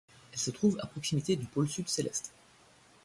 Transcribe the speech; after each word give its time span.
Elle 0.33 0.39
se 0.39 0.49
trouve 0.49 0.79
à 0.81 0.87
proximité 0.87 1.35
du 1.35 1.45
pôle 1.45 1.69
sud 1.69 1.87
céleste. 1.87 2.31